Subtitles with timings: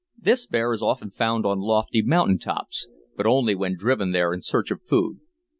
[0.17, 4.41] This bear is often found on lofty mountain tops, but only when driven there in
[4.41, 5.19] search of food.